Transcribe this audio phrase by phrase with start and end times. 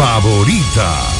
[0.00, 1.19] favorita.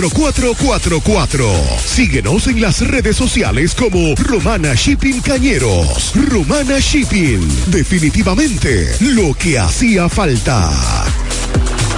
[0.09, 1.45] 4444.
[1.85, 6.13] Síguenos en las redes sociales como Romana Shipping Cañeros.
[6.15, 7.47] Romana Shipping.
[7.67, 10.71] Definitivamente lo que hacía falta.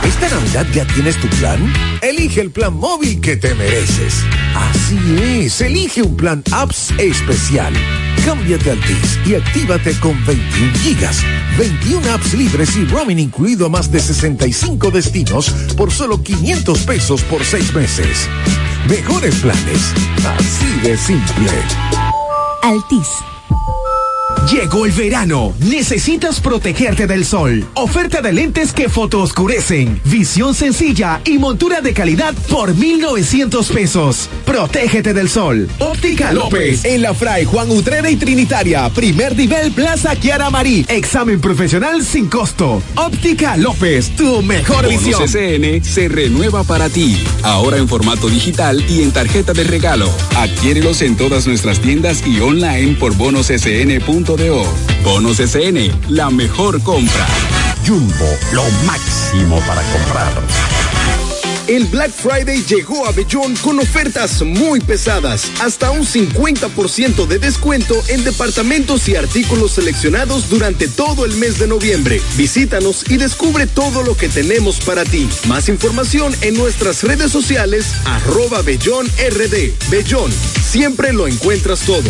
[0.03, 1.73] ¿Esta Navidad ya tienes tu plan?
[2.01, 4.15] Elige el plan móvil que te mereces.
[4.55, 7.73] Así es, elige un plan apps especial.
[8.25, 11.21] Cámbiate al TIS y actívate con 21 gigas,
[11.57, 17.21] 21 apps libres y roaming incluido a más de 65 destinos por solo 500 pesos
[17.23, 18.29] por 6 meses.
[18.87, 19.93] Mejores planes,
[20.25, 21.51] así de simple.
[22.61, 23.32] Altis
[24.51, 25.53] Llegó el verano.
[25.59, 27.65] Necesitas protegerte del sol.
[27.75, 30.01] Oferta de lentes que fotooscurecen.
[30.05, 34.29] Visión sencilla y montura de calidad por 1,900 pesos.
[34.45, 35.69] Protégete del sol.
[35.79, 36.83] Óptica López.
[36.83, 38.89] En la Fray Juan Utrera y Trinitaria.
[38.89, 40.85] Primer nivel Plaza Kiara Marí.
[40.89, 42.81] Examen profesional sin costo.
[42.95, 44.09] Óptica López.
[44.15, 45.27] Tu mejor Bonos visión.
[45.27, 47.23] SN se renueva para ti.
[47.43, 50.09] Ahora en formato digital y en tarjeta de regalo.
[50.35, 53.15] Adquiérelos en todas nuestras tiendas y online por
[55.03, 57.27] Bonos SN, la mejor compra.
[57.85, 60.33] Jumbo, lo máximo para comprar.
[61.67, 67.95] El Black Friday llegó a Bellón con ofertas muy pesadas, hasta un 50% de descuento
[68.07, 72.19] en departamentos y artículos seleccionados durante todo el mes de noviembre.
[72.35, 75.29] Visítanos y descubre todo lo que tenemos para ti.
[75.47, 79.73] Más información en nuestras redes sociales, arroba Bellón RD.
[79.91, 82.09] Bellón, siempre lo encuentras todo.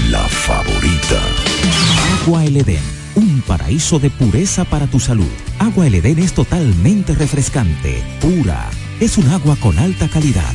[0.08, 1.20] La favorita.
[2.22, 2.84] Agua El Edén,
[3.16, 5.26] un paraíso de pureza para tu salud.
[5.58, 8.70] Agua El Edén es totalmente refrescante, pura.
[9.00, 10.54] Es un agua con alta calidad,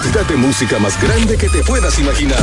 [0.00, 2.42] Cantidad de música más grande que te puedas imaginar.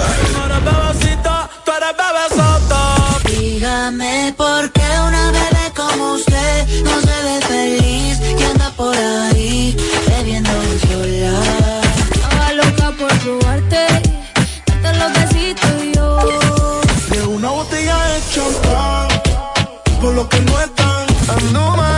[3.28, 9.76] Dígame por qué una bebé como usted no se ve feliz y anda por ahí
[10.08, 10.50] bebiendo
[10.88, 11.82] sola.
[12.14, 13.86] Estaba loca por probarte,
[14.68, 16.82] darte los besitos y yo.
[17.10, 19.08] De una botella de champán,
[20.00, 21.06] por lo que no están.
[21.28, 21.91] Ando manejando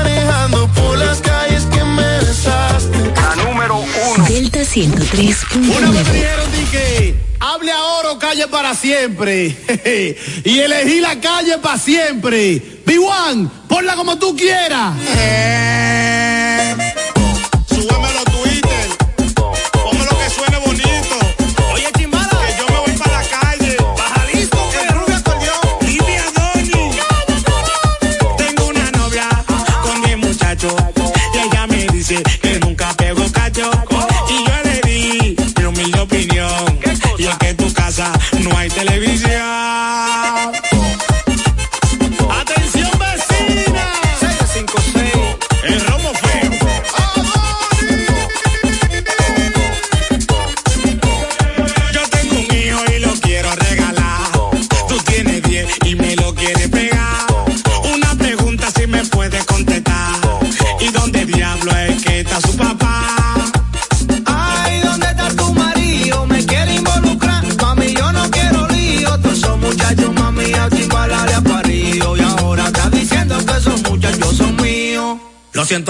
[4.28, 9.56] Delta 103.9 Una vez me dijeron di que hable ahora o calle para siempre.
[10.46, 12.84] y elegí la calle para siempre.
[12.86, 14.96] B1, ponla como tú quieras.
[17.68, 18.23] Súbemelo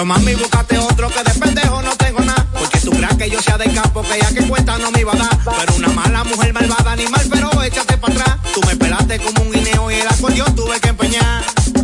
[0.06, 2.46] Mami, búscate otro que de pendejo no tengo nada.
[2.52, 5.14] Porque tú creas que yo sea del campo, que ya que cuenta no me iba
[5.14, 5.40] a dar.
[5.60, 8.38] Pero una mala mujer malvada, animal, pero échate para atrás.
[8.54, 11.44] Tú me pelaste como un guineo y el acordeón tuve que empeñar.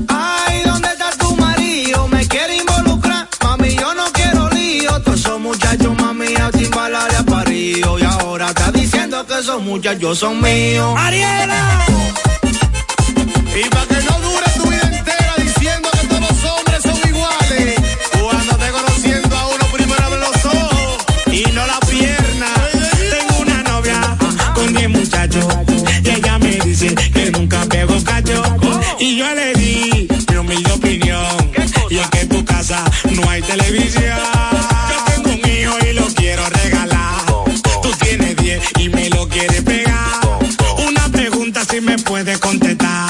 [0.09, 2.07] Ay, ¿dónde está tu marido?
[2.09, 3.27] Me quiere involucrar.
[3.41, 4.99] Mami, yo no quiero lío.
[5.01, 7.99] Todos esos muchachos, mami, a chimbalale a parío.
[7.99, 10.93] Y ahora está diciendo que esos muchachos son míos.
[10.97, 11.85] ¡Ariela!
[41.89, 43.09] Me puedes contestar.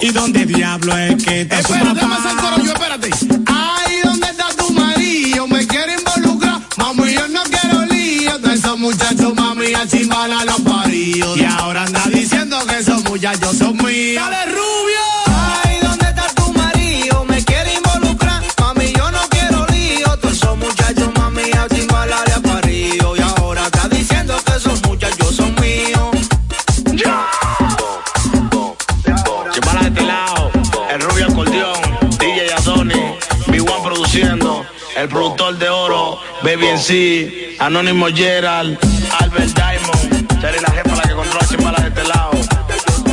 [0.00, 2.16] ¿Y dónde diablo es que está su Espérate, papá?
[2.16, 3.10] me salgo yo, espérate.
[3.46, 5.46] Ay, ¿dónde está tu marido?
[5.48, 6.60] Me quiere involucrar.
[6.78, 8.38] Mami, yo no quiero lío.
[8.40, 11.36] Todos esos muchachos, mami, a chimbala los paríos.
[11.36, 14.24] Y ahora anda diciendo que esos muchachos son míos.
[14.30, 14.45] ¡Dale,
[36.46, 38.78] Baby en sí, Anónimo Gerald,
[39.18, 42.30] Albert Diamond, Charlie la jefa la que controla Chimbala de este lado.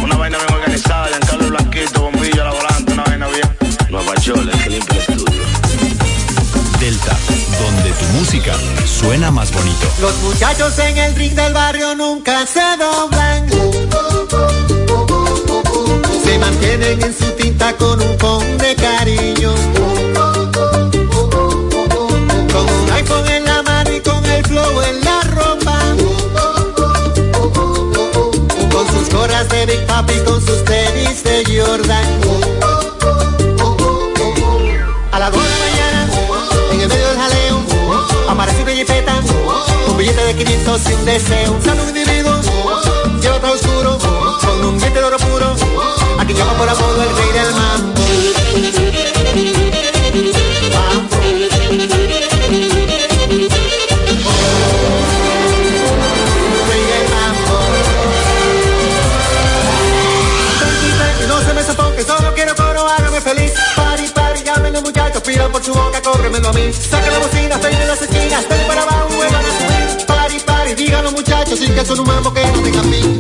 [0.04, 3.58] Una vaina bien organizada, Giancarlo Blanquito, bombillo a la volante, una vaina bien.
[3.90, 5.42] Nueva Chole, que limpia el estudio.
[6.80, 7.18] Delta,
[7.60, 8.54] donde tu música
[8.86, 9.88] suena más bonito.
[10.00, 13.50] Los muchachos en el ring del barrio nunca se doblan.
[16.24, 19.83] Se mantienen en su tinta con un con de cariño.
[29.96, 32.08] papi con sus tenis de Jordan.
[35.12, 36.10] A las 2 de la mañana,
[36.72, 37.58] en el medio del jaleo,
[38.28, 39.14] aparece una jipeta,
[39.88, 41.60] un billete de 500 sin deseo.
[41.64, 42.34] Sale un individuo,
[43.22, 44.00] lleva todo oscuro,
[44.42, 45.56] con un diente de oro puro,
[46.20, 46.93] aquí llama por amor.
[66.14, 70.06] córremelo a la bocina, peine las esquinas, dale para abajo, vuelvan a subir.
[70.06, 73.20] Pari, pari, díganlo muchachos, sin que son un mambo que no tenga fin.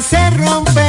[0.00, 0.81] se rompe.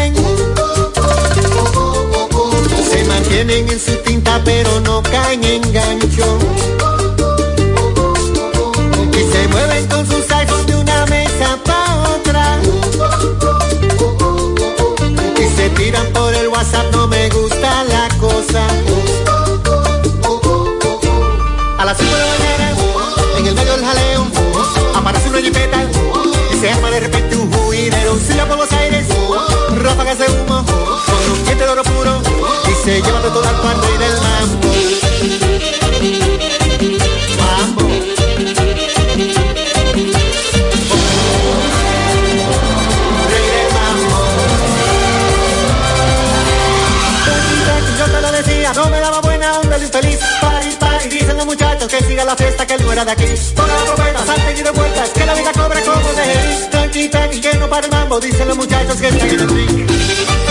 [32.84, 34.68] se llevan de todas partes y del mambo.
[37.40, 37.88] Mambo.
[43.30, 44.18] Rey del mambo.
[47.24, 50.20] Pues, yo te lo decía, no me daba buena onda el infeliz.
[50.42, 53.26] Pari, pari, dicen los muchachos que siga la fiesta que él fuera de aquí.
[53.56, 56.70] Ponga la propuesta, salte y de vueltas, que la vida cobra como de él.
[56.70, 60.43] Tranqui, tranqui, que no para el mambo, dicen los muchachos que están el ring.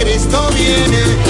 [0.00, 1.29] Cristo viene.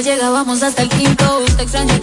[0.00, 1.42] llegábamos hasta el quinto.
[1.56, 1.99] Te extrañé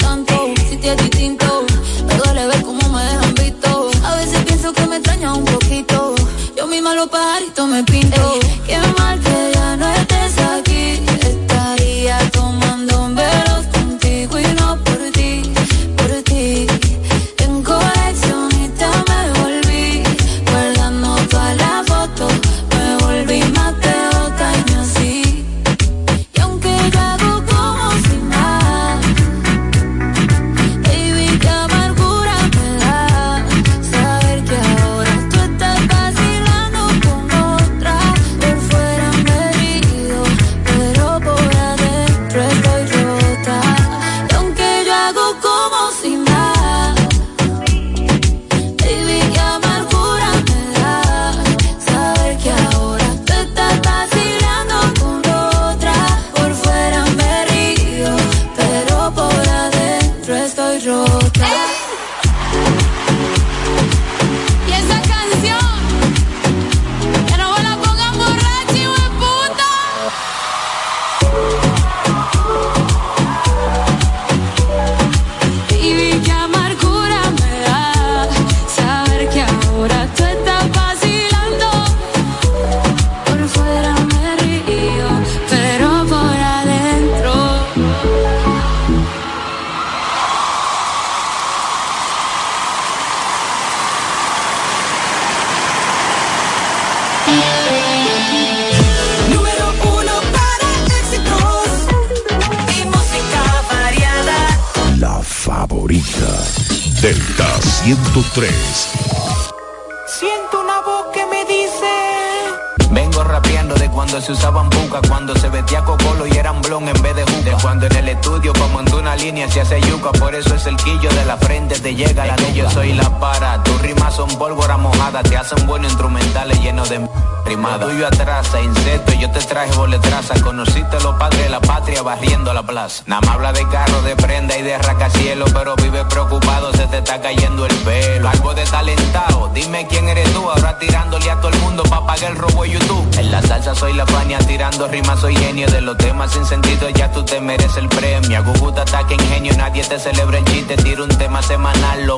[133.05, 136.97] Nada más habla de carro, de prenda y de racacielo, pero vive preocupado, se te
[136.97, 138.27] está cayendo el pelo.
[138.27, 142.31] Algo de talentado, dime quién eres tú, ahora tirándole a todo el mundo pa' pagar
[142.31, 143.07] el robo YouTube.
[143.17, 146.89] En la salsa soy la paña, tirando rimas soy genio de los temas sin sentido,
[146.89, 148.43] ya tú te mereces el premio.
[148.43, 150.26] Guguta ataque ingenio, nadie te celebra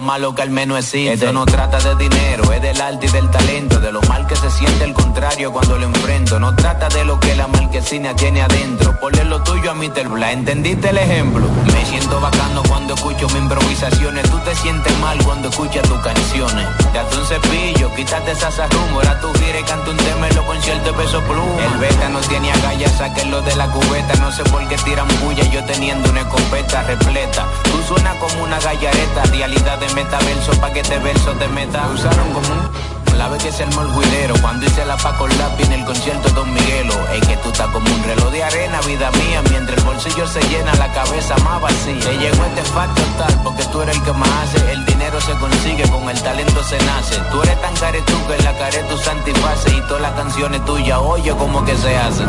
[0.09, 1.13] malo que al menos existe.
[1.13, 4.35] Esto no trata de dinero, es del arte y del talento, de lo mal que
[4.35, 6.39] se siente el contrario cuando lo enfrento.
[6.39, 10.31] No trata de lo que la marquesina tiene adentro, ponle lo tuyo a mi terbla,
[10.31, 11.45] ¿entendiste el ejemplo?
[11.71, 16.65] Me siento bacano cuando escucho mis improvisaciones, tú te sientes mal cuando escuchas tus canciones.
[16.91, 20.45] Date un cepillo, quítate esas rumor, a tu gira y canta un tema en los
[20.45, 21.65] conciertos de peso pluma.
[21.71, 25.43] El beta no tiene agallas, sáquenlo de la cubeta, no sé por qué tiran bulla,
[25.51, 27.45] yo teniendo una escopeta repleta.
[27.89, 31.89] Tú suenas como una gallareta, realidad de metaverso, pa' que te verso te meta.
[31.91, 35.65] Usaron como un la vez que se armó el juidero Cuando hice la Paco Lápiz
[35.65, 36.93] en el concierto Don Miguelo.
[37.11, 39.41] Es que tú estás como un reloj de arena, vida mía.
[39.49, 41.99] Mientras el bolsillo se llena, la cabeza más vacía.
[41.99, 44.71] Te llegó este facto tal Porque tú eres el que más hace.
[44.71, 47.15] El dinero se consigue, con el talento se nace.
[47.31, 50.99] Tú eres tan caretú que en la care tu santifase Y todas las canciones tuyas,
[50.99, 52.27] oye como que se hacen.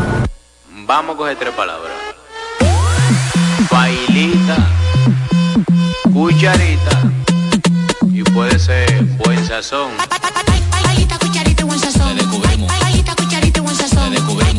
[0.86, 1.92] Vamos a coger tres palabras.
[3.70, 4.79] Bailita
[6.12, 7.12] Cucharita
[8.12, 9.92] Y puede ser buen sazón
[10.70, 12.16] Palita, cucharita buen sazón.
[12.16, 12.72] Te descubrimos.
[12.72, 14.10] Palita, cucharita buen sazón.
[14.10, 14.49] Te descubrimos.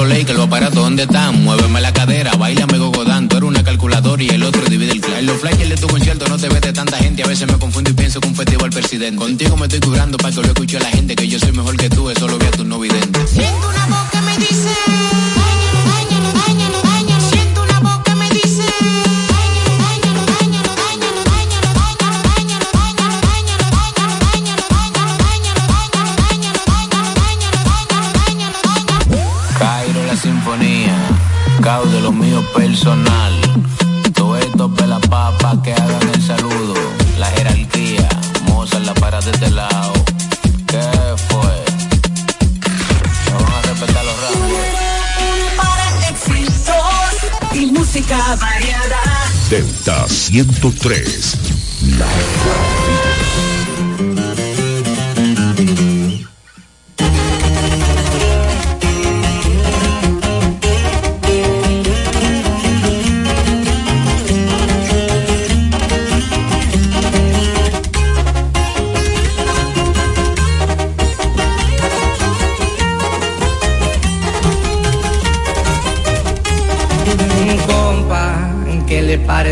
[0.00, 1.44] Como los Lakers, los aparatos donde están.
[1.44, 3.28] Muéveme la cadera, bailame gogodán.
[3.28, 5.26] Tú eres una calculadora y el otro divide el clan.
[5.26, 7.22] Los flyers de tu concierto no te ves de tanta gente.
[7.22, 9.16] A veces me confundo y pienso que un festival presidente.
[9.16, 11.14] Contigo me estoy curando para que lo escuche la gente.
[11.14, 13.26] Que yo soy mejor que tú, eso lo ve a tu no vidente.
[13.26, 15.19] Siento una voz que me dice.
[31.78, 33.32] De lo mío personal.
[34.12, 36.74] Todo esto pela papa que hagan el saludo.
[37.16, 38.08] La jerarquía,
[38.48, 39.92] Mozart la para de este lado.
[40.66, 40.82] ¿Qué
[41.28, 41.64] fue?
[43.24, 44.52] Me van a respetar los ramos.
[45.56, 49.02] Para éxitos y música variada.
[49.48, 51.38] Delta 103.
[51.98, 52.06] La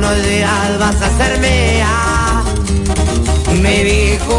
[0.00, 2.42] unos días vas a ser mía.
[3.60, 4.38] Me dijo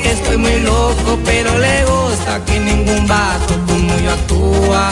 [0.00, 4.90] que estoy muy loco, pero le gusta que ningún vato como yo actúa.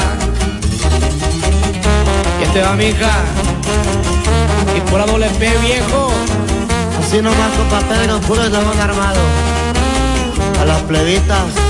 [2.39, 3.17] Y este va mi hija.
[4.77, 6.11] Y por la doble P viejo.
[7.01, 9.25] Así nomás con papel no puro estaban armados.
[10.61, 11.70] A las plebitas.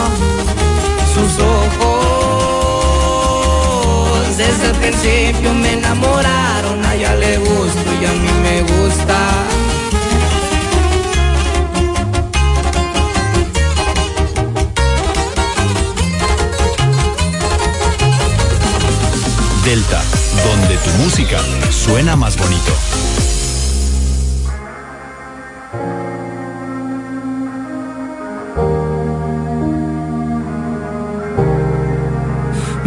[4.91, 9.17] Principio me enamoraron, a ella le gusto y a mí me gusta.
[19.63, 20.01] Delta,
[20.43, 23.00] donde tu música suena más bonito.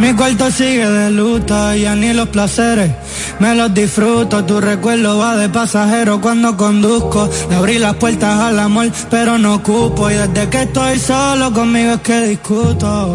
[0.04, 2.90] Mi cuarto sigue de luto, ya ni los placeres
[3.38, 4.44] me los disfruto.
[4.44, 7.28] Tu recuerdo va de pasajero cuando conduzco.
[7.48, 10.10] Le abrí las puertas al amor, pero no ocupo.
[10.10, 13.14] Y desde que estoy solo conmigo es que discuto.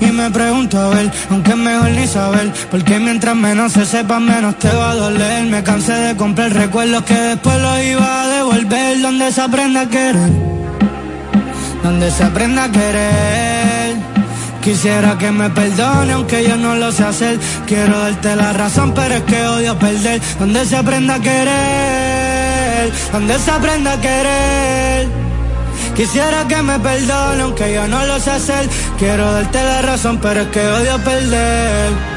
[0.00, 4.18] Y me pregunto a ver, aunque es mejor ni saber, porque mientras menos se sepa,
[4.18, 5.44] menos te va a doler.
[5.44, 9.00] Me cansé de comprar recuerdos que después los iba a devolver.
[9.02, 10.30] Donde se aprenda a querer,
[11.82, 13.79] donde se aprenda a querer.
[14.62, 17.38] Quisiera que me perdone aunque yo no lo sé hacer.
[17.66, 20.20] Quiero darte la razón pero es que odio perder.
[20.38, 25.08] Donde se aprenda a querer Donde se aprenda a querer.
[25.96, 28.68] Quisiera que me perdone aunque yo no lo sé hacer.
[28.98, 32.09] Quiero darte la razón pero es que odio perder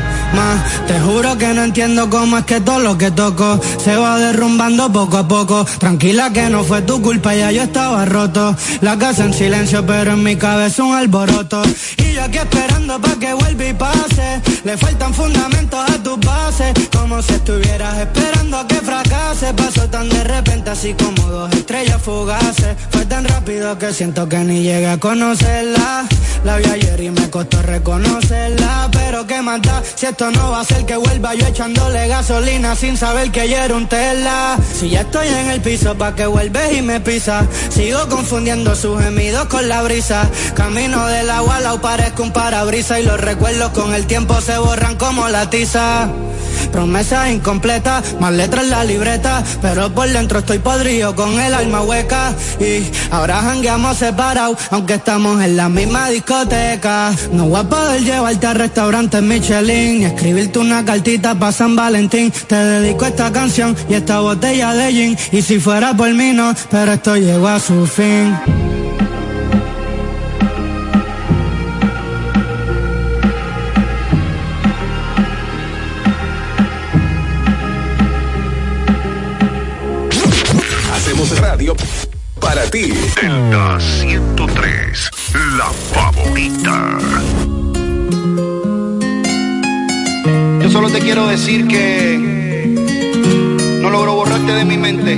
[0.87, 4.91] te juro que no entiendo cómo es que todo lo que toco se va derrumbando
[4.91, 5.65] poco a poco.
[5.79, 8.55] Tranquila que no fue tu culpa, ya yo estaba roto.
[8.81, 11.63] La casa en silencio, pero en mi cabeza un alboroto.
[11.97, 14.41] Y yo aquí esperando pa' que vuelva y pase.
[14.63, 16.73] Le faltan fundamentos a tus bases.
[16.91, 18.72] Como si estuvieras esperando a que
[20.43, 22.75] repente, así como dos estrellas fugaces.
[22.89, 26.05] Fue tan rápido que siento que ni llegué a conocerla.
[26.43, 28.89] La vi ayer y me costó reconocerla.
[28.91, 32.97] Pero qué mata, si esto no va a ser que vuelva yo echándole gasolina sin
[32.97, 34.57] saber que era un tela.
[34.79, 37.45] Si ya estoy en el piso, pa' que vuelves y me pisa.
[37.69, 40.27] Sigo confundiendo sus gemidos con la brisa.
[40.55, 42.99] Camino del agua, la parezco un parabrisa.
[42.99, 46.09] Y los recuerdos con el tiempo se borran como la tiza.
[46.71, 49.43] Promesas incompletas, más letras en la libreta.
[49.61, 52.35] Pero por dentro estoy podrido con el alma hueca.
[52.59, 57.11] Y ahora jangueamos separados, aunque estamos en la misma discoteca.
[57.31, 59.99] No voy a poder llevarte a restaurantes Michelin.
[59.99, 62.31] Ni escribirte una cartita para San Valentín.
[62.47, 65.17] Te dedico esta canción y esta botella de gin.
[65.31, 68.72] Y si fuera por mí no, pero esto llegó a su fin.
[82.73, 82.91] Ti.
[83.21, 85.11] Delta 103,
[85.57, 86.97] la favorita.
[90.59, 92.17] Yo solo te quiero decir que
[93.79, 95.15] no logro borrarte de mi mente.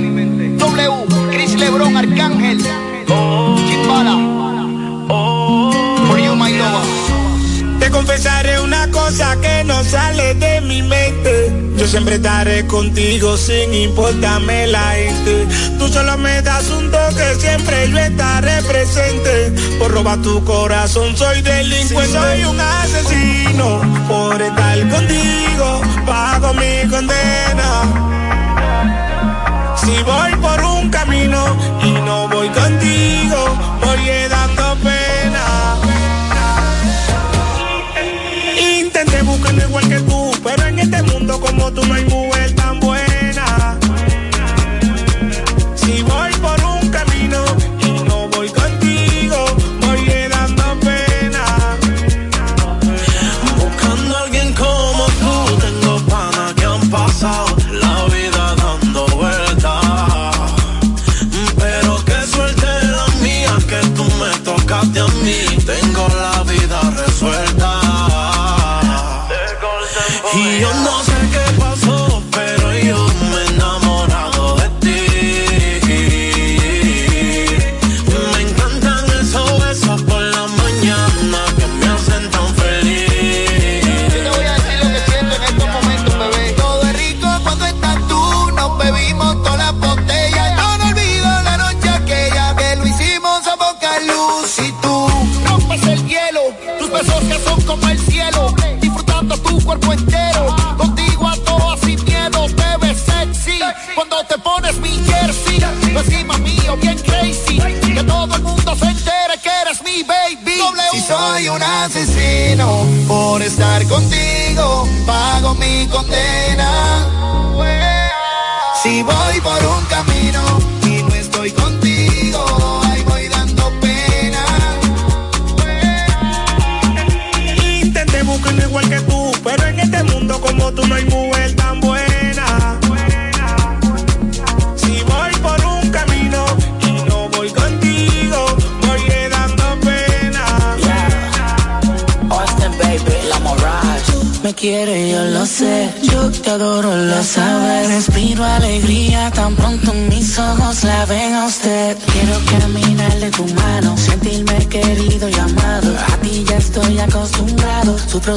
[0.58, 2.58] W, Chris Lebron, Arcángel,
[3.06, 4.16] Chimbala,
[6.06, 7.78] for you my lover.
[7.80, 8.85] Te confesaré una
[9.16, 11.50] cosa que no sale de mi mente.
[11.76, 15.46] Yo siempre estaré contigo sin importarme la gente.
[15.78, 19.52] Tú solo me das un toque, siempre yo estaré presente.
[19.78, 22.12] Por robar tu corazón soy delincuente.
[22.12, 25.80] Soy un asesino por estar contigo.
[26.04, 27.70] Pago mi condena.
[29.76, 33.38] Si voy por un camino y no voy contigo,
[33.80, 34.35] voy dando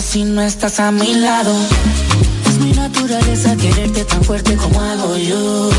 [0.02, 1.54] si no estás a mi lado.
[2.48, 5.70] Es mi naturaleza quererte tan fuerte como hago yo.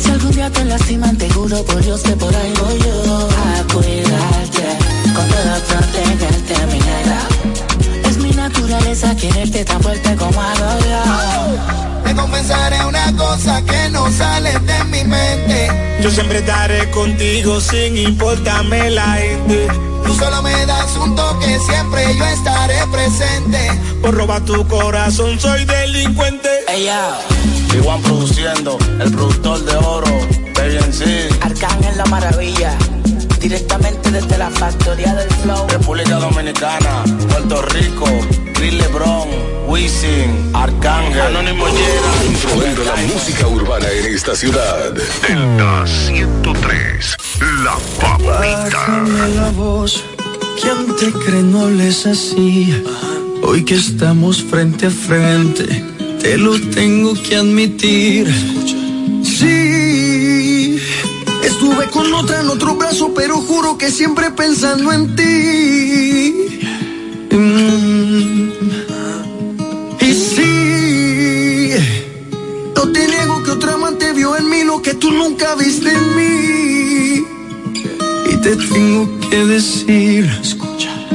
[0.00, 3.28] Si algún día te lastiman, te juro por Dios que por ahí voy yo.
[3.28, 4.66] A cuidarte,
[5.14, 7.20] con todo protegerte, mi negra.
[8.08, 12.04] Es mi naturaleza quererte tan fuerte como hago yo.
[12.04, 15.98] Te confesaré una cosa que no sale de mi mente.
[16.02, 19.68] Yo siempre estaré contigo sin importarme la gente.
[20.08, 23.70] Tú solo me das un toque, siempre yo estaré presente.
[24.00, 26.48] Por robar tu corazón soy delincuente.
[26.66, 27.18] Ella,
[27.76, 30.06] Iguan produciendo, el productor de oro,
[30.54, 31.28] Baby en sí.
[31.42, 32.78] Arcángel la maravilla.
[33.48, 35.66] Directamente desde la factoría del flow.
[35.70, 38.04] República Dominicana, Puerto Rico,
[38.52, 39.26] Chris Lebron,
[39.66, 41.18] Wisin, Arcángel.
[41.18, 44.92] Anónimo Influendo la música urbana en esta ciudad.
[44.92, 47.16] Delta 103,
[47.64, 48.68] la favorita.
[48.70, 50.04] Bájame la voz,
[50.60, 52.84] ¿quién te cree no les así?
[53.42, 55.86] Hoy que estamos frente a frente,
[56.20, 58.28] te lo tengo que admitir.
[59.24, 59.87] Sí,
[61.48, 66.60] estuve con otra en otro brazo, pero juro que siempre pensando en ti.
[67.30, 68.50] Mm.
[70.00, 71.70] Y sí,
[72.76, 76.16] no te niego que otra amante vio en mí lo que tú nunca viste en
[76.16, 77.24] mí.
[78.30, 80.30] Y te tengo que decir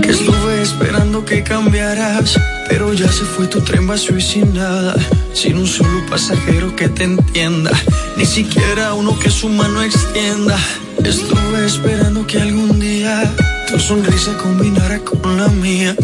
[0.02, 4.96] que estuve esperando que cambiaras, pero ya se fue tu tren vacío y sin nada,
[5.34, 7.72] sin un solo pasajero que te entienda,
[8.15, 10.58] ni siquiera uno que su mano extienda.
[11.04, 13.34] Estuve esperando que algún día
[13.69, 15.96] tu sonrisa combinara con la mía,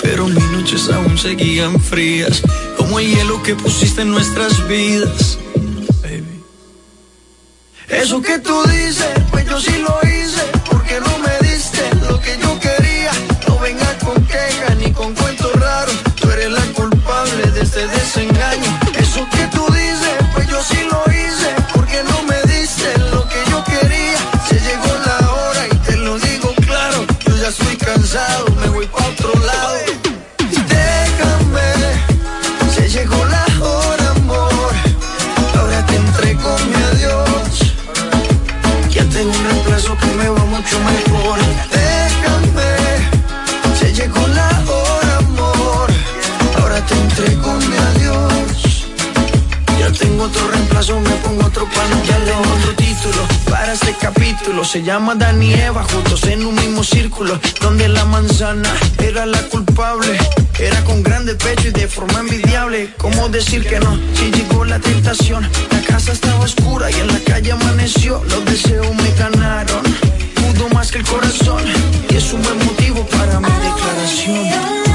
[0.00, 2.42] pero mis noches aún seguían frías,
[2.76, 5.38] como el hielo que pusiste en nuestras vidas.
[6.02, 6.42] Baby.
[7.88, 11.25] Eso que tú dices, pues yo sí lo hice, porque no me
[20.68, 21.05] dices,
[54.76, 58.68] Se llama Dani y Eva, juntos en un mismo círculo, donde la manzana
[59.02, 60.18] era la culpable.
[60.58, 62.92] Era con grande pecho y de forma envidiable.
[62.98, 63.98] ¿Cómo decir que no?
[64.12, 68.22] Si llegó la tentación, la casa estaba oscura y en la calle amaneció.
[68.24, 69.82] Los deseos me ganaron,
[70.34, 71.64] pudo más que el corazón.
[72.10, 74.85] Y es un buen motivo para mi declaración.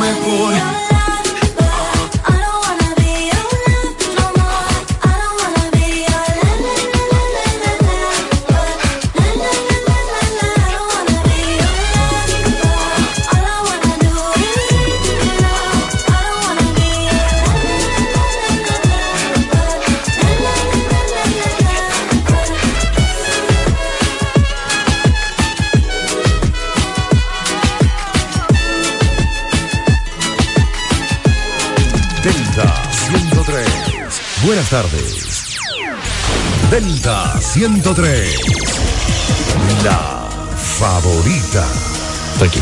[0.00, 0.39] Me va
[34.70, 35.56] tardes.
[36.70, 38.40] Delta 103.
[39.82, 41.66] La favorita.
[42.40, 42.60] Aquí.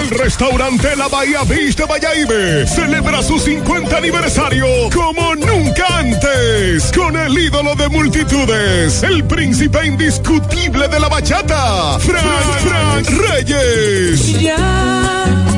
[0.00, 7.16] El restaurante La Bahía Beach de Bayaibe celebra su 50 aniversario como nunca antes con
[7.16, 12.24] el ídolo de multitudes, el príncipe indiscutible de la bachata, Frank,
[12.62, 14.40] Frank Reyes.
[14.40, 15.55] Ya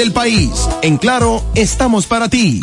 [0.00, 0.50] del país.
[0.80, 2.58] En Claro, estamos para ti.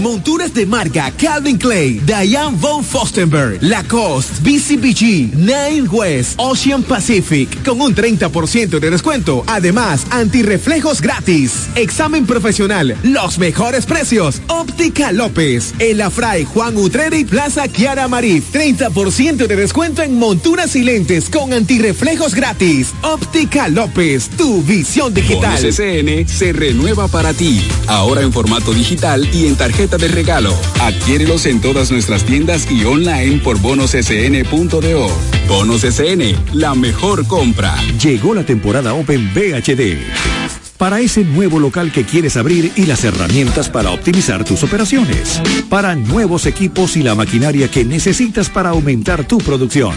[0.00, 7.80] Monturas de marca Calvin Clay, Diane von Fostenberg, Lacoste, BCBG, Nine West, Ocean Pacific, con
[7.82, 9.44] un 30% de descuento.
[9.46, 11.68] Además, antirreflejos gratis.
[11.74, 14.40] Examen profesional, los mejores precios.
[14.48, 18.54] Óptica López, El Afray, Juan Utreri, Plaza Kiara Marif.
[18.54, 22.94] 30% de descuento en monturas y lentes con antirreflejos gratis.
[23.02, 25.58] Óptica López, tu visión digital.
[25.58, 27.60] SN se renueva para ti.
[27.86, 30.56] Ahora en formato digital y en tarjeta de regalo.
[30.80, 35.08] Adquiérelos en todas nuestras tiendas y online por bonossn.do.
[35.48, 37.74] Bonos SN, la mejor compra.
[38.02, 40.59] Llegó la temporada Open VHD.
[40.80, 45.38] Para ese nuevo local que quieres abrir y las herramientas para optimizar tus operaciones.
[45.68, 49.94] Para nuevos equipos y la maquinaria que necesitas para aumentar tu producción.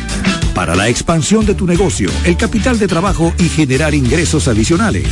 [0.54, 5.08] Para la expansión de tu negocio, el capital de trabajo y generar ingresos adicionales.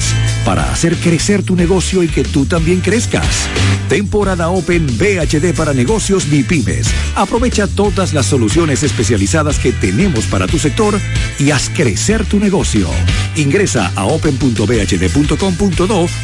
[0.45, 3.47] Para hacer crecer tu negocio y que tú también crezcas.
[3.89, 6.87] Temporada Open VHD para negocios MIPIMES.
[7.15, 10.99] Aprovecha todas las soluciones especializadas que tenemos para tu sector
[11.39, 12.87] y haz crecer tu negocio.
[13.35, 15.55] Ingresa a open.bhd.com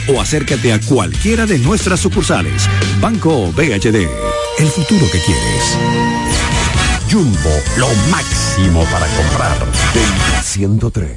[0.07, 2.67] o acércate a cualquiera de nuestras sucursales.
[2.99, 4.07] Banco BHD,
[4.57, 5.77] el futuro que quieres.
[7.11, 9.59] Jumbo, lo máximo para comprar.
[9.93, 11.09] Delta 103.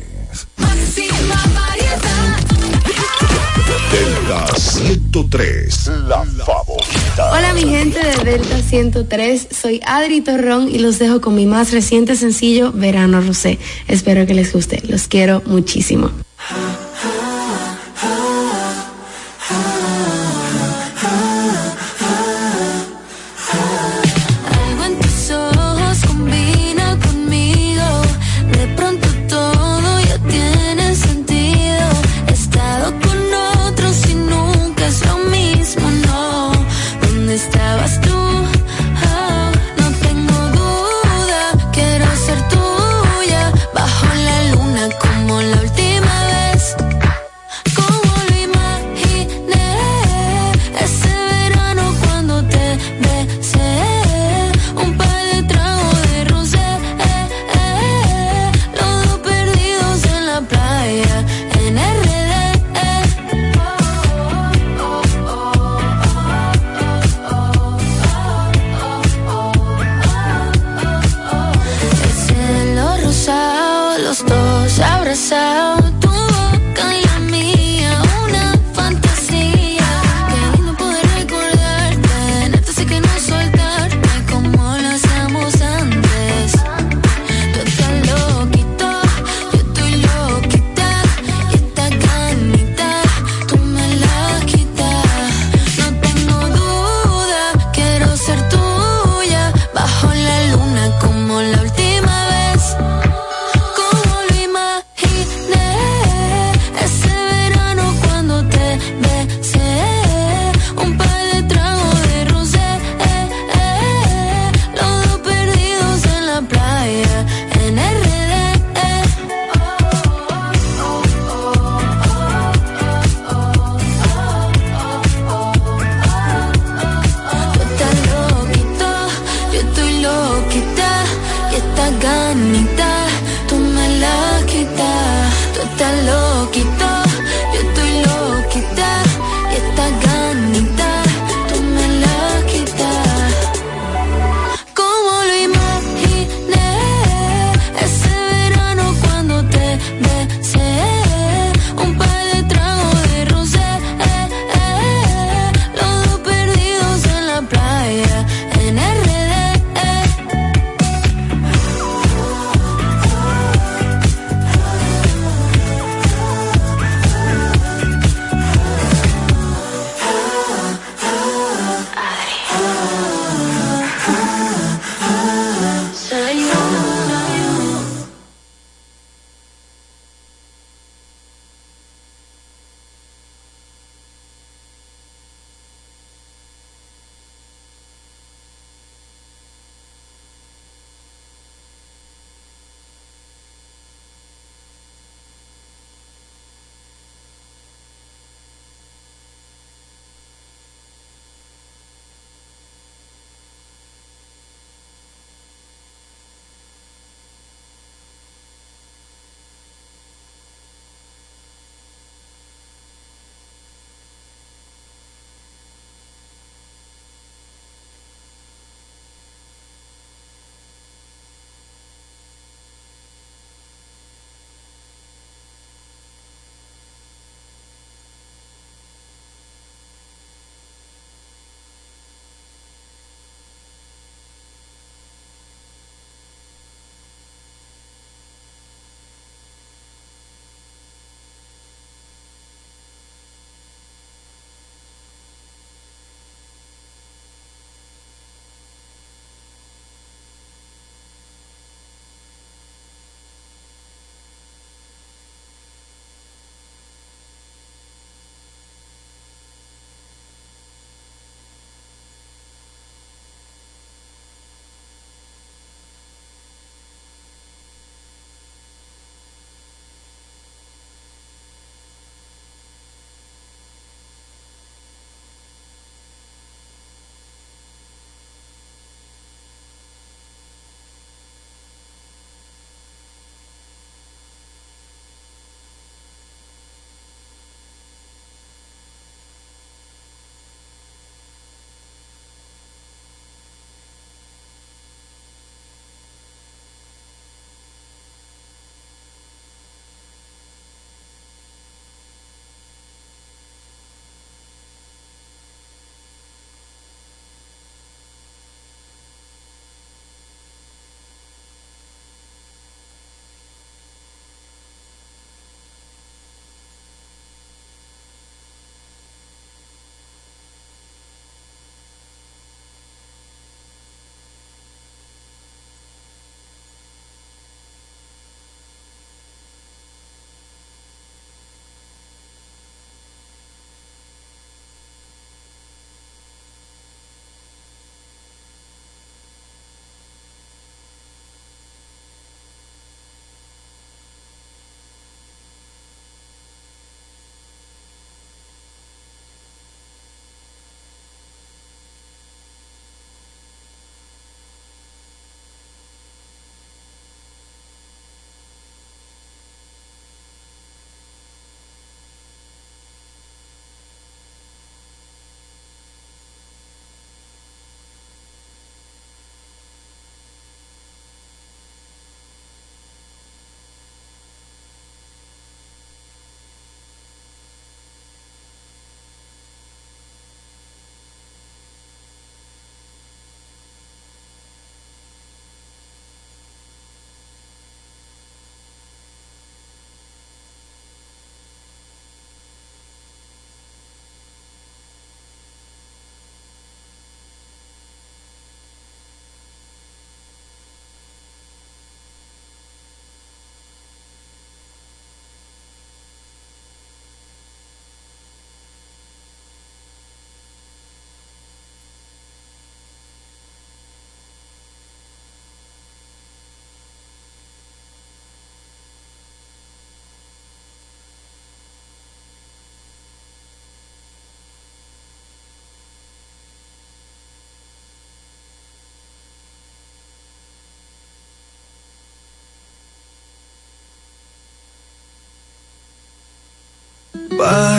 [3.90, 7.32] Delta 103, la favorita.
[7.32, 11.72] Hola mi gente de Delta 103, soy Adri Torrón y los dejo con mi más
[11.72, 13.58] reciente sencillo, Verano Rosé.
[13.88, 16.10] Espero que les guste, los quiero muchísimo.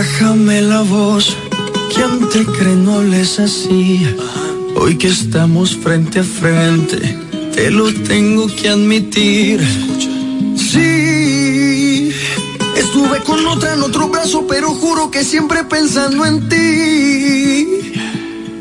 [0.02, 1.38] Bájame la voz,
[1.94, 4.04] ¿quién te cree no hables así?
[4.76, 6.98] Hoy que estamos frente a frente,
[7.54, 9.62] te lo tengo que admitir.
[10.58, 12.12] Sí,
[12.76, 17.68] estuve con otra en otro brazo, pero juro que siempre pensando en ti.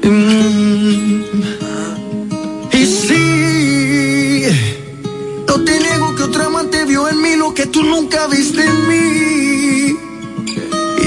[0.02, 1.22] Mm.
[2.70, 4.42] Y sí,
[5.48, 8.88] no te niego que otra amante vio en mí lo que tú nunca viste en
[8.88, 9.39] mí.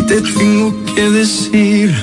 [0.07, 1.95] Te tengo que decir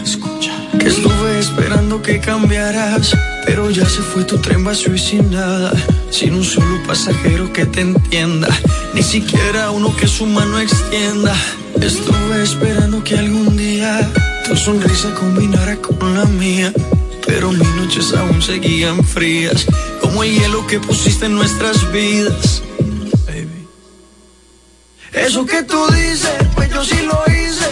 [0.78, 5.72] que estuve esperando que cambiaras, pero ya se fue tu tren vacío y sin nada,
[6.10, 8.48] sin un solo pasajero que te entienda,
[8.94, 11.34] ni siquiera uno que su mano extienda.
[11.80, 14.10] Estuve esperando que algún día
[14.46, 16.72] tu sonrisa combinara con la mía,
[17.26, 19.66] pero mis noches aún seguían frías,
[20.00, 22.62] como el hielo que pusiste en nuestras vidas.
[23.26, 23.66] Baby.
[25.12, 27.66] Eso que tú dices, pues yo sí lo hice,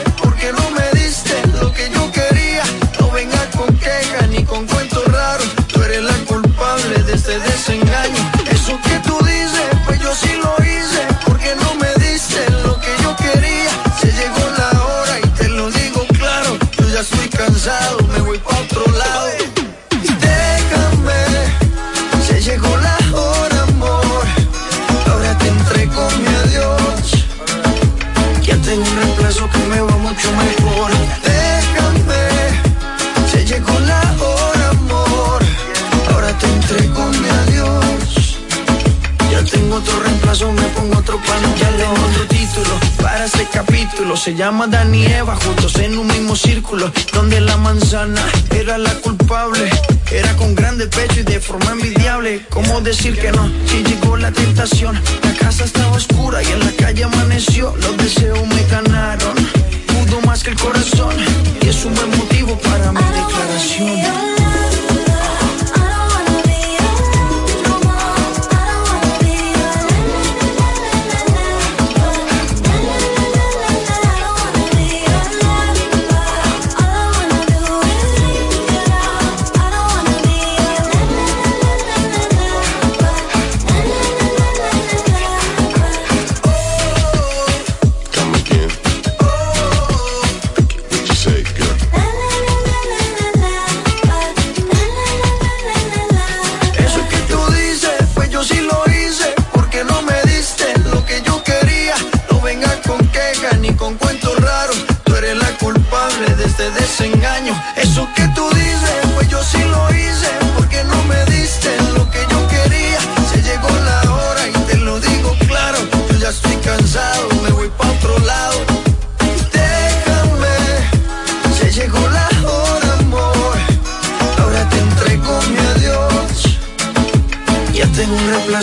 [17.39, 18.08] cansado,
[44.29, 46.93] Se llama Dani y Eva, juntos en un mismo círculo.
[47.15, 48.21] Donde la manzana
[48.55, 49.71] era la culpable.
[50.13, 52.45] Era con grande pecho y de forma envidiable.
[52.51, 53.51] ¿Cómo decir que no?
[53.65, 55.01] Si llegó la tentación.
[55.23, 57.75] La casa estaba oscura y en la calle amaneció.
[57.77, 59.35] Los deseos me ganaron.
[59.87, 61.17] Pudo más que el corazón.
[61.63, 64.38] Y es un buen motivo para mi declaración.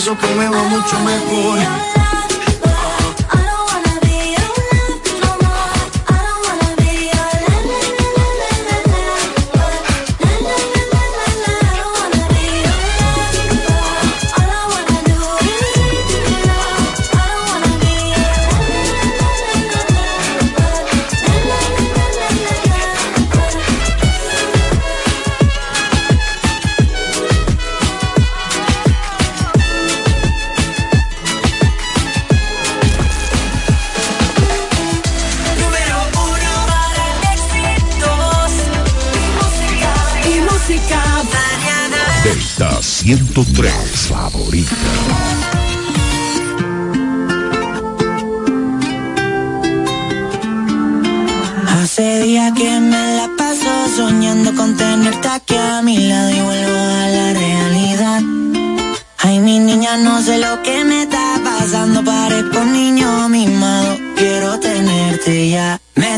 [0.05, 1.84] Reemplazo que me va mucho mejor.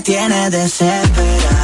[0.08, 1.57] Tienes desesperado.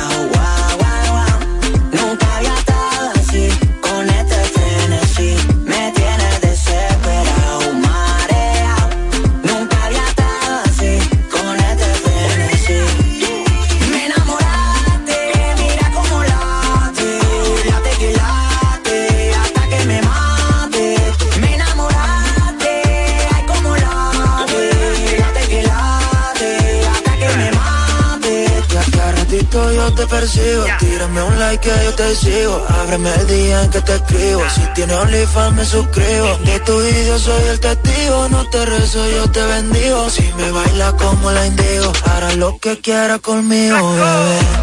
[32.03, 32.65] Te sigo.
[32.81, 34.41] Ábreme el día en que te escribo.
[34.49, 36.37] Si tienes OnlyFans me suscribo.
[36.45, 38.29] De tu video soy el testigo.
[38.29, 40.09] No te rezo, yo te bendigo.
[40.09, 44.62] Si me baila como la indigo, hará lo que quiera conmigo, bebé.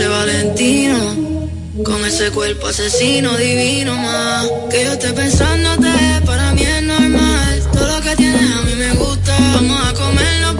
[0.00, 1.50] Ese Valentino.
[1.84, 4.48] Con ese cuerpo asesino divino más.
[4.70, 5.90] Que yo esté pensándote,
[6.24, 7.62] para mí es normal.
[7.72, 9.36] Todo lo que tienes a mí me gusta.
[9.54, 10.56] Vamos a comernos,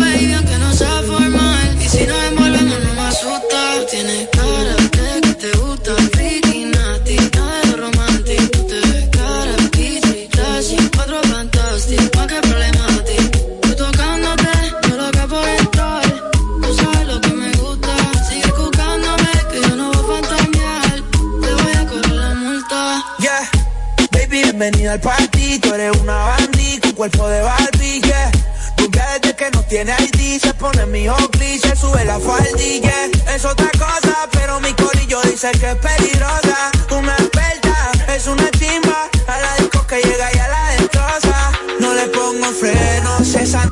[24.91, 25.61] al party.
[25.73, 28.31] Eres una bandí con cuerpo de Barbie, yeah.
[28.77, 32.95] Rubia desde que no tiene ID, se pone mi Oakley, se sube la faldilla.
[33.35, 36.71] Es otra cosa, pero mi corillo dice que es peligrosa.
[36.91, 39.09] Una experta, es una chimba.
[39.29, 41.53] A la disco que llega y a la destroza.
[41.81, 43.71] No le pongo frenos, esa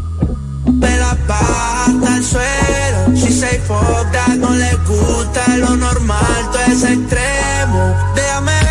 [0.66, 3.16] me la hasta el suelo.
[3.16, 7.96] Si se fuck no le gusta lo normal, todo es extremo.
[8.14, 8.67] Déjame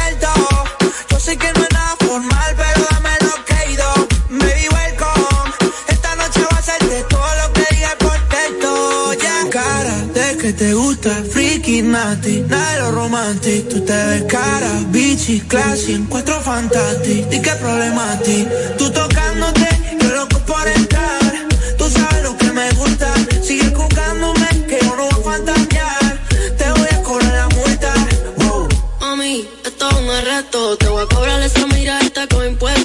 [10.47, 13.67] que te gusta el freaky nasty, nada de lo romántico.
[13.69, 17.27] Tú te ves cara, bichi, classy, encuentro fantástico.
[17.33, 18.47] ¿Y qué problema ti?
[18.77, 19.67] Tú tocándote,
[19.99, 21.33] yo loco por entrar.
[21.77, 23.13] Tú sabes lo que me gusta.
[23.43, 26.17] Sigue jugándome, que yo no voy a fantasear.
[26.57, 27.93] Te voy a cobrar la multa.
[28.37, 28.69] Wow.
[29.01, 30.77] Mami, esto es un arresto.
[30.77, 32.76] Te voy a cobrar esa mirada con impuestos.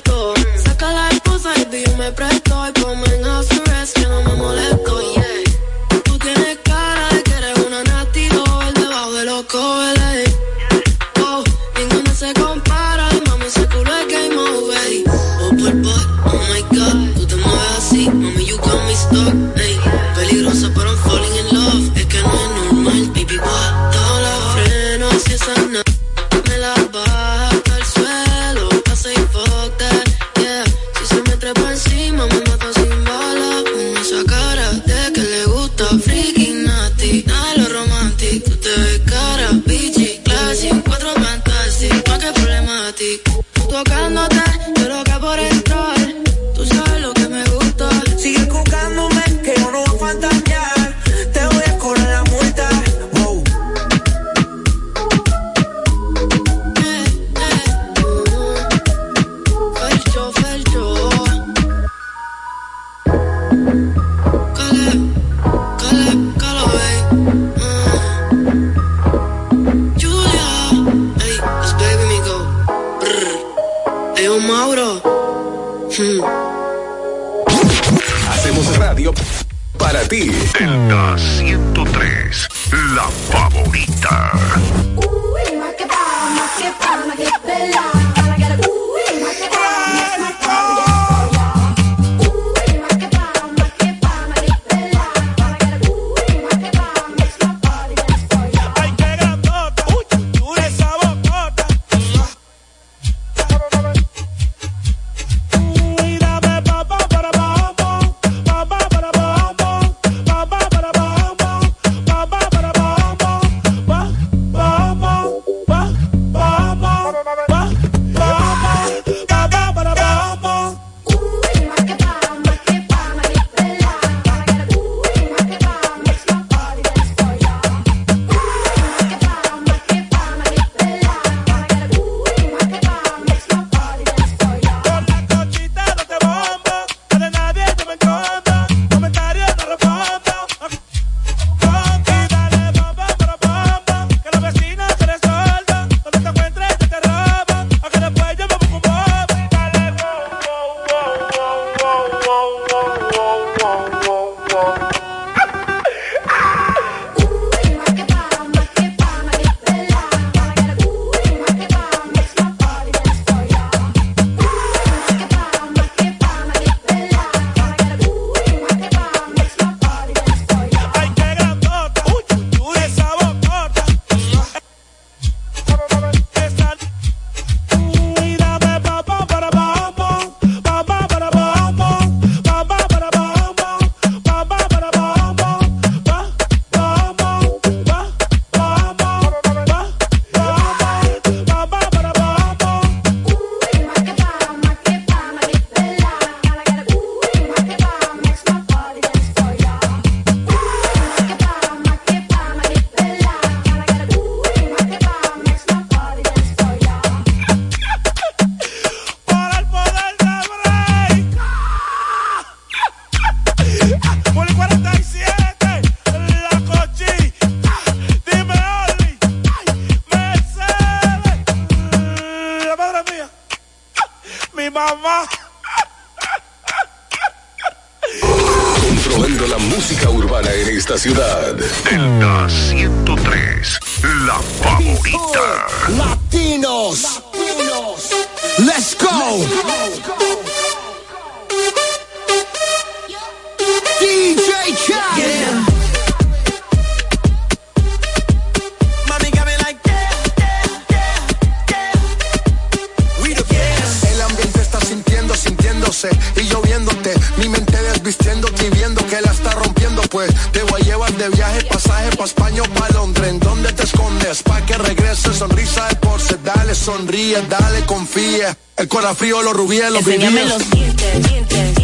[269.23, 271.77] Priolos, Rubielos, Enséñame los dientes, dientes,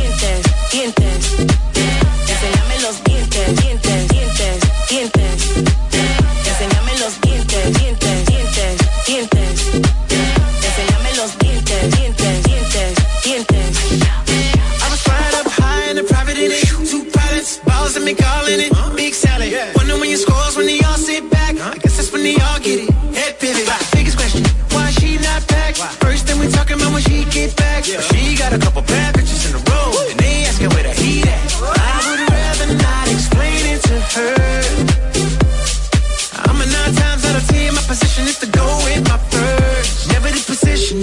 [0.73, 1.68] dientes,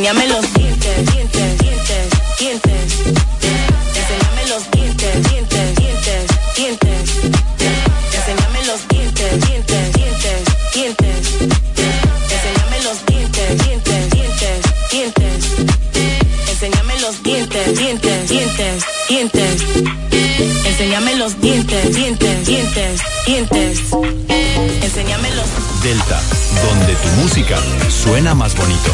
[0.00, 2.92] Enséñame los dientes, dientes, dientes, dientes.
[3.94, 6.26] Enséñame los dientes, dientes, dientes,
[6.56, 7.10] dientes.
[8.14, 11.16] Enséñame los dientes, dientes, dientes, dientes.
[12.32, 15.44] Enséñame los dientes, dientes, dientes, dientes.
[16.48, 20.29] Enséñame los dientes, dientes, dientes, dientes.
[25.82, 26.20] Delta,
[26.64, 28.90] donde tu música suena más bonito.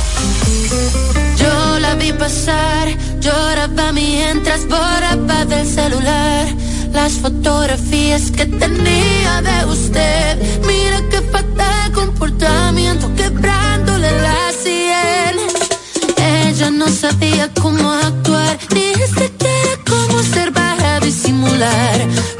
[1.37, 2.89] Yo la vi pasar,
[3.21, 6.47] lloraba mientras borraba del celular
[6.93, 10.39] las fotografías que tenía de usted.
[10.67, 15.35] Mira qué fatal comportamiento, quebrándole la sien.
[16.17, 18.59] Ella no sabía cómo actuar,
[21.57, 22.36] celular.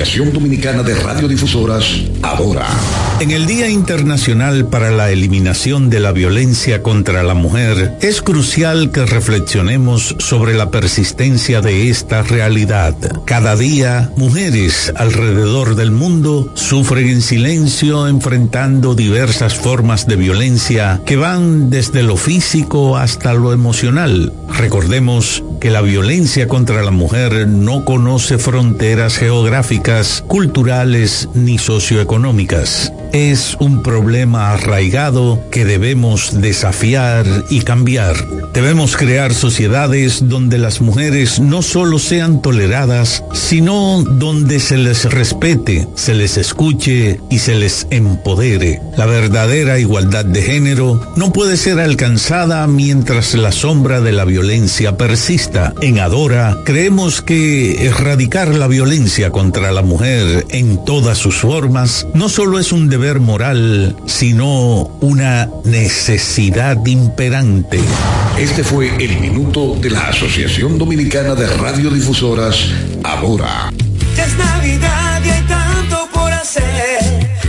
[0.00, 1.84] Dominicana de Radiodifusoras,
[2.22, 2.66] Adora.
[3.20, 8.92] En el Día Internacional para la Eliminación de la Violencia contra la Mujer, es crucial
[8.92, 12.94] que reflexionemos sobre la persistencia de esta realidad.
[13.26, 21.16] Cada día, mujeres alrededor del mundo sufren en silencio enfrentando diversas formas de violencia que
[21.16, 24.32] van desde lo físico hasta lo emocional.
[24.48, 32.92] Recordemos que la violencia contra la mujer no conoce fronteras geográficas, culturales ni socioeconómicas.
[33.12, 38.14] Es un problema arraigado que debemos desafiar y cambiar.
[38.54, 45.88] Debemos crear sociedades donde las mujeres no solo sean toleradas, sino donde se les respete,
[45.94, 48.80] se les escuche y se les empodere.
[48.96, 54.96] La verdadera igualdad de género no puede ser alcanzada mientras la sombra de la violencia
[54.96, 55.74] persista.
[55.80, 62.28] En Adora creemos que erradicar la violencia contra la mujer en todas sus formas no
[62.28, 67.80] solo es un deber moral, sino una necesidad imperante.
[68.38, 72.66] Este fue el minuto de la Asociación Dominicana de Radiodifusoras,
[73.02, 73.72] ahora.
[74.14, 77.00] Ya es Navidad y hay tanto por hacer,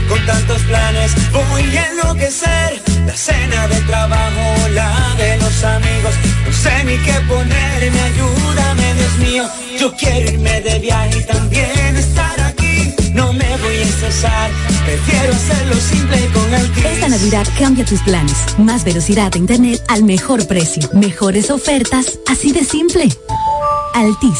[0.08, 2.82] con tantos planes voy a enloquecer.
[3.06, 6.14] La cena de trabajo, la de los amigos,
[6.48, 9.44] no sé ni qué ponerme, ayúdame Dios mío.
[9.78, 12.51] Yo quiero irme de viaje y también estar aquí
[14.02, 16.52] Prefiero hacerlo simple con.
[16.84, 18.36] Esta Navidad cambia tus planes.
[18.58, 20.90] Más velocidad de internet al mejor precio.
[20.94, 23.08] Mejores ofertas, así de simple.
[23.94, 24.40] Altis.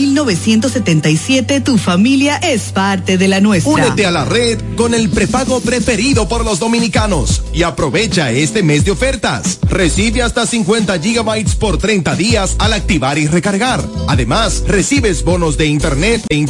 [0.01, 3.71] 1977 tu familia es parte de la nuestra.
[3.71, 8.83] Únete a la red con el prepago preferido por los dominicanos y aprovecha este mes
[8.83, 9.59] de ofertas.
[9.69, 13.83] Recibe hasta 50 gigabytes por 30 días al activar y recargar.
[14.07, 16.41] Además, recibes bonos de internet e internet